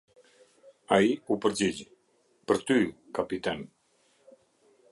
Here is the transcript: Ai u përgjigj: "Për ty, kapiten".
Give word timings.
Ai 0.95 1.09
u 1.35 1.35
përgjigj: 1.43 1.83
"Për 2.51 2.63
ty, 2.71 2.79
kapiten". 3.19 3.65